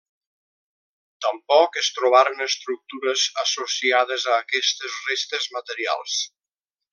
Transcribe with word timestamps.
Tampoc 1.25 1.77
es 1.81 1.89
trobaren 1.97 2.41
estructures 2.45 3.27
associades 3.45 4.27
a 4.31 4.35
aquestes 4.39 4.97
restes 5.11 5.47
materials. 5.61 6.19